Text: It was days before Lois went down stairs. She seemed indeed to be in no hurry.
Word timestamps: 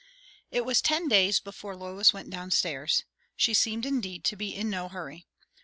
It 0.49 0.65
was 0.65 0.81
days 0.81 1.39
before 1.39 1.75
Lois 1.75 2.11
went 2.11 2.31
down 2.31 2.49
stairs. 2.49 3.03
She 3.35 3.53
seemed 3.53 3.85
indeed 3.85 4.23
to 4.23 4.35
be 4.35 4.49
in 4.55 4.67
no 4.67 4.89
hurry. 4.89 5.27